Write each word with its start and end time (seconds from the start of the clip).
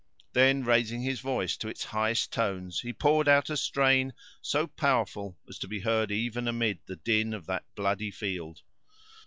Then 0.33 0.63
raising 0.63 1.03
his 1.03 1.19
voice 1.19 1.55
to 1.57 1.67
its 1.67 1.83
highest 1.83 2.33
tone, 2.33 2.71
he 2.71 2.91
poured 2.91 3.27
out 3.27 3.51
a 3.51 3.55
strain 3.55 4.13
so 4.41 4.65
powerful 4.65 5.37
as 5.47 5.59
to 5.59 5.67
be 5.67 5.81
heard 5.81 6.09
even 6.09 6.47
amid 6.47 6.79
the 6.87 6.95
din 6.95 7.35
of 7.35 7.45
that 7.45 7.65
bloody 7.75 8.09
field. 8.09 8.63